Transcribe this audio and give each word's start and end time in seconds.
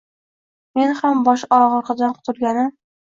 Men 0.79 0.93
ham 0.99 1.19
boshog‘rig‘idan 1.27 2.15
qutulgandim 2.17 2.73